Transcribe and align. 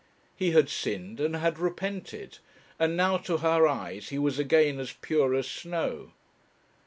He 0.35 0.49
had 0.49 0.67
sinned, 0.67 1.19
and 1.19 1.35
had 1.35 1.59
repented; 1.59 2.39
and 2.79 2.97
now 2.97 3.17
to 3.17 3.37
her 3.37 3.67
eyes 3.67 4.09
he 4.09 4.17
was 4.17 4.39
again 4.39 4.79
as 4.79 4.93
pure 4.93 5.35
as 5.35 5.47
snow. 5.47 6.13